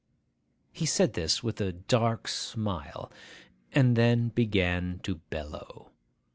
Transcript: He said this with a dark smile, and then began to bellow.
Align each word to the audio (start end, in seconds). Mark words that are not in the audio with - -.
He 0.71 0.87
said 0.87 1.13
this 1.13 1.43
with 1.43 1.61
a 1.61 1.71
dark 1.71 2.27
smile, 2.27 3.11
and 3.71 3.95
then 3.95 4.29
began 4.29 4.99
to 5.03 5.17
bellow. 5.29 5.91